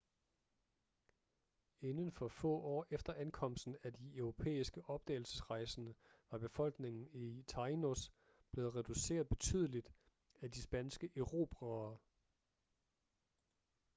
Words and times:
inden 1.81 2.11
for 2.11 2.27
få 2.27 2.47
år 2.49 2.85
efter 2.89 3.13
ankomsten 3.13 3.77
af 3.83 3.93
de 3.93 4.15
europæiske 4.15 4.81
opdagelsesrejsende 4.89 5.93
var 6.31 6.37
befolkningen 6.37 7.07
i 7.13 7.43
tainos 7.47 8.11
blevet 8.51 8.75
reduceret 8.75 9.29
betydeligt 9.29 9.93
af 10.41 10.51
de 10.51 10.61
spanske 10.61 11.09
erobrere 11.15 11.97